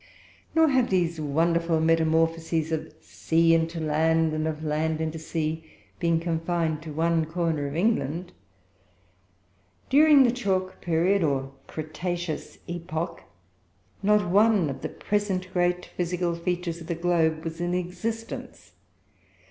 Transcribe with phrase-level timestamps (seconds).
[0.55, 5.63] Nor have these wonderful metamorphoses of sea into land, and of land into sea,
[5.99, 8.31] been confined to one corner of England.
[9.91, 13.21] During the chalk period, or "cretaceous epoch,"
[14.01, 18.71] not one of the present great physical features of the globe was in existence.